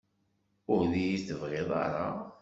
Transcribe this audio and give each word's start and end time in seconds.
Ur 0.73 0.81
d-iyi-tebɣiḍ 0.91 1.69
ara? 1.83 2.07